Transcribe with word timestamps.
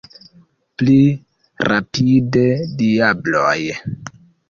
Pli 0.81 0.95
rapide, 1.73 2.49
diabloj! 2.83 3.59